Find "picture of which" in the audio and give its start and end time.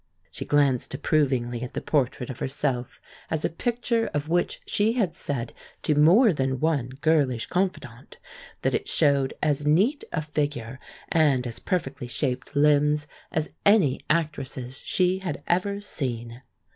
3.51-4.59